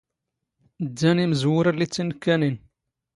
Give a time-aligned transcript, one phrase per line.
[0.89, 2.55] ⴷⴷⴰⵏ ⵉⵎⵣⵡⵓⵔⴰ ⵍⵍⵉ ⵜⵜ ⵉⵏⵏ ⴽⴽⴰⵏⵉⵏ.